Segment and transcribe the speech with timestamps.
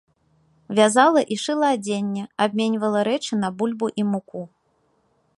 [0.77, 4.43] Вязала і шыла адзенне, абменьвала рэчы на бульбу і муку.